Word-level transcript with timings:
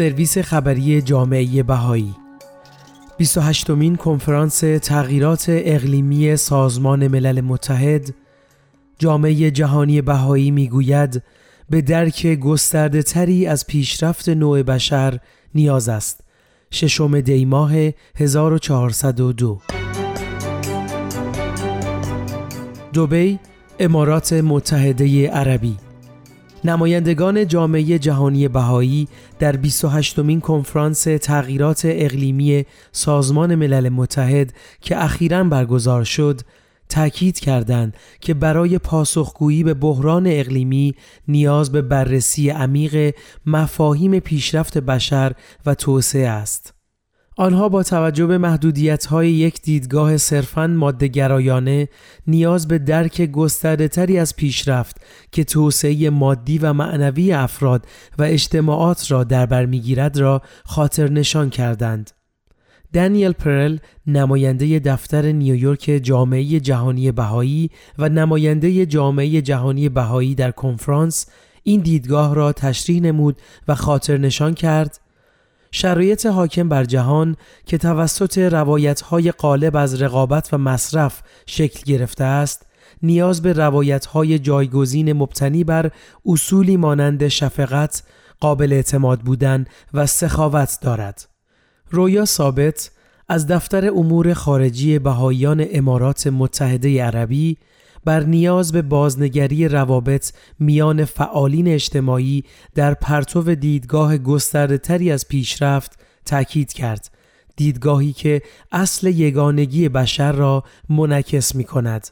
سرویس 0.00 0.38
خبری 0.38 1.02
جامعه 1.02 1.62
بهایی. 1.62 2.14
28 3.18 3.70
مین 3.70 3.96
کنفرانس 3.96 4.60
تغییرات 4.82 5.44
اقلیمی 5.48 6.36
سازمان 6.36 7.08
ملل 7.08 7.40
متحد 7.40 8.14
جامعه 8.98 9.50
جهانی 9.50 10.02
بهایی 10.02 10.50
می‌گوید 10.50 11.22
به 11.70 11.80
درک 11.80 12.26
گسترده 12.26 13.02
تری 13.02 13.46
از 13.46 13.66
پیشرفت 13.66 14.28
نوع 14.28 14.62
بشر 14.62 15.18
نیاز 15.54 15.88
است. 15.88 16.20
ششم 16.70 17.20
دیماه 17.20 17.72
1402 18.14 19.60
دوبی 22.92 23.38
امارات 23.78 24.32
متحده 24.32 25.30
عربی. 25.30 25.76
نمایندگان 26.64 27.46
جامعه 27.46 27.98
جهانی 27.98 28.48
بهایی 28.48 29.08
در 29.38 29.56
28 29.56 30.18
مین 30.18 30.40
کنفرانس 30.40 31.02
تغییرات 31.02 31.82
اقلیمی 31.84 32.64
سازمان 32.92 33.54
ملل 33.54 33.88
متحد 33.88 34.52
که 34.80 35.04
اخیرا 35.04 35.44
برگزار 35.44 36.04
شد 36.04 36.40
تأکید 36.88 37.38
کردند 37.38 37.96
که 38.20 38.34
برای 38.34 38.78
پاسخگویی 38.78 39.64
به 39.64 39.74
بحران 39.74 40.26
اقلیمی 40.26 40.94
نیاز 41.28 41.72
به 41.72 41.82
بررسی 41.82 42.50
عمیق 42.50 43.14
مفاهیم 43.46 44.18
پیشرفت 44.18 44.78
بشر 44.78 45.32
و 45.66 45.74
توسعه 45.74 46.28
است. 46.28 46.79
آنها 47.36 47.68
با 47.68 47.82
توجه 47.82 48.26
به 48.26 48.38
محدودیت 48.38 49.06
های 49.06 49.30
یک 49.30 49.62
دیدگاه 49.62 50.16
صرفاً 50.16 50.66
مادهگرایانه 50.66 51.88
نیاز 52.26 52.68
به 52.68 52.78
درک 52.78 53.22
گسترده 53.22 53.88
تری 53.88 54.18
از 54.18 54.36
پیشرفت 54.36 54.96
که 55.32 55.44
توسعه 55.44 56.10
مادی 56.10 56.58
و 56.58 56.72
معنوی 56.72 57.32
افراد 57.32 57.86
و 58.18 58.22
اجتماعات 58.22 59.10
را 59.10 59.24
در 59.24 59.46
بر 59.46 59.66
می‌گیرد 59.66 60.18
را 60.18 60.42
خاطر 60.64 61.10
نشان 61.10 61.50
کردند. 61.50 62.10
دانیل 62.92 63.32
پرل 63.32 63.78
نماینده 64.06 64.78
دفتر 64.78 65.32
نیویورک 65.32 66.00
جامعه 66.02 66.60
جهانی 66.60 67.12
بهایی 67.12 67.70
و 67.98 68.08
نماینده 68.08 68.86
جامعه 68.86 69.42
جهانی 69.42 69.88
بهایی 69.88 70.34
در 70.34 70.50
کنفرانس 70.50 71.26
این 71.62 71.80
دیدگاه 71.80 72.34
را 72.34 72.52
تشریح 72.52 73.02
نمود 73.02 73.36
و 73.68 73.74
خاطر 73.74 74.18
نشان 74.18 74.54
کرد 74.54 75.00
شرایط 75.72 76.26
حاکم 76.26 76.68
بر 76.68 76.84
جهان 76.84 77.36
که 77.66 77.78
توسط 77.78 78.38
روایت‌های 78.38 79.32
غالب 79.32 79.76
از 79.76 80.02
رقابت 80.02 80.48
و 80.54 80.58
مصرف 80.58 81.22
شکل 81.46 81.82
گرفته 81.92 82.24
است 82.24 82.66
نیاز 83.02 83.42
به 83.42 83.52
روایت‌های 83.52 84.38
جایگزین 84.38 85.12
مبتنی 85.12 85.64
بر 85.64 85.90
اصولی 86.26 86.76
مانند 86.76 87.28
شفقت، 87.28 88.02
قابل 88.40 88.72
اعتماد 88.72 89.20
بودن 89.20 89.64
و 89.94 90.06
سخاوت 90.06 90.78
دارد. 90.82 91.28
رویا 91.90 92.24
ثابت 92.24 92.90
از 93.28 93.46
دفتر 93.46 93.88
امور 93.88 94.34
خارجی 94.34 94.98
بهاییان 94.98 95.66
امارات 95.70 96.26
متحده 96.26 97.04
عربی 97.04 97.56
بر 98.04 98.20
نیاز 98.24 98.72
به 98.72 98.82
بازنگری 98.82 99.68
روابط 99.68 100.32
میان 100.58 101.04
فعالین 101.04 101.68
اجتماعی 101.68 102.44
در 102.74 102.94
پرتو 102.94 103.54
دیدگاه 103.54 104.18
گسترده 104.18 104.78
تری 104.78 105.12
از 105.12 105.28
پیشرفت 105.28 105.98
تاکید 106.24 106.72
کرد 106.72 107.10
دیدگاهی 107.56 108.12
که 108.12 108.42
اصل 108.72 109.06
یگانگی 109.06 109.88
بشر 109.88 110.32
را 110.32 110.64
منعکس 110.88 111.54
می 111.54 111.64
کند. 111.64 112.08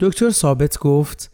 دکتر 0.00 0.30
ثابت 0.30 0.78
گفت 0.78 1.30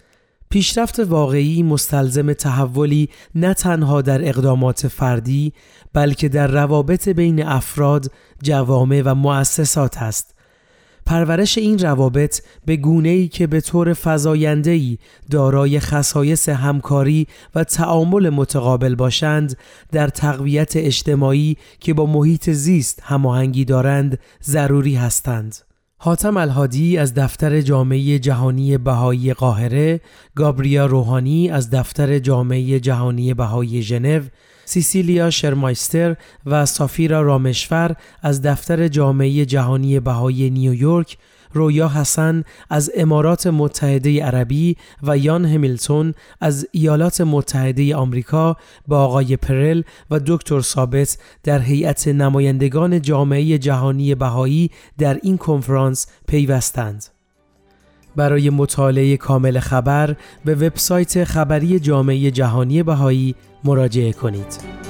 پیشرفت 0.51 1.01
واقعی 1.01 1.63
مستلزم 1.63 2.33
تحولی 2.33 3.09
نه 3.35 3.55
تنها 3.55 4.03
در 4.03 4.29
اقدامات 4.29 4.89
فردی 4.89 5.53
بلکه 5.93 6.29
در 6.29 6.47
روابط 6.47 7.09
بین 7.09 7.47
افراد، 7.47 8.13
جوامع 8.43 9.03
و 9.05 9.15
مؤسسات 9.15 10.03
است. 10.03 10.32
پرورش 11.07 11.59
این 11.59 11.79
روابط 11.79 12.43
به 12.67 12.79
ای 13.05 13.29
که 13.29 13.47
به 13.47 13.61
طور 13.61 13.97
ای 14.65 14.99
دارای 15.31 15.81
خصایص 15.81 16.49
همکاری 16.49 17.27
و 17.55 17.65
تعامل 17.65 18.31
متقابل 18.31 18.95
باشند 18.95 19.57
در 19.93 20.09
تقویت 20.09 20.77
اجتماعی 20.77 21.57
که 21.81 21.95
با 21.95 22.07
محیط 22.07 22.51
زیست 22.51 23.03
هماهنگی 23.03 23.65
دارند 23.65 24.19
ضروری 24.45 24.95
هستند. 24.95 25.57
حاتم 26.05 26.37
الهادی 26.37 26.99
از 26.99 27.15
دفتر 27.15 27.61
جامعه 27.61 28.19
جهانی 28.19 28.79
بهایی 28.79 29.33
قاهره، 29.33 30.01
گابریا 30.37 30.87
روحانی 30.87 31.51
از 31.51 31.71
دفتر 31.71 32.19
جامعه 32.19 32.81
جهانی 32.81 33.35
بهایی 33.35 33.83
ژنو، 33.83 34.21
سیسیلیا 34.65 35.31
شرمایستر 35.31 36.17
و 36.47 36.67
سافیرا 36.67 37.23
رامشور 37.23 37.97
از 38.23 38.43
دفتر 38.43 38.89
جامعه 38.89 39.45
جهانی 39.45 40.01
بهایی 40.01 40.51
نیویورک 40.51 41.19
رویا 41.53 41.89
حسن 41.89 42.45
از 42.71 42.91
امارات 42.97 43.47
متحده 43.47 44.25
عربی 44.25 44.77
و 45.03 45.19
یان 45.19 45.45
همیلتون 45.45 46.15
از 46.41 46.69
ایالات 46.73 47.21
متحده 47.21 47.97
آمریکا 47.97 48.57
با 48.89 49.05
آقای 49.05 49.37
پرل 49.37 49.83
و 50.11 50.21
دکتر 50.27 50.61
ثابت 50.61 51.19
در 51.43 51.59
هیئت 51.59 52.09
نمایندگان 52.09 53.03
جامعه 53.03 53.59
جهانی 53.59 54.15
بهایی 54.15 54.71
در 54.99 55.19
این 55.23 55.39
کنفرانس 55.39 56.07
پیوستند. 56.29 57.22
برای 58.17 58.51
مطالعه 58.51 59.17
کامل 59.17 59.59
خبر 59.59 60.17
به 60.45 60.55
وبسایت 60.55 61.25
خبری 61.25 61.81
جامعه 61.81 62.31
جهانی 62.31 62.83
بهایی 62.83 63.35
مراجعه 63.65 64.13
کنید. 64.13 64.82